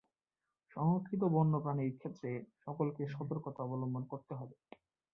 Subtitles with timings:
[0.75, 2.29] সংরক্ষিত বন্যপ্রাণীর ক্ষেত্রে
[2.65, 4.55] সকলকে সতর্কতা অবলম্বন করতে হবে।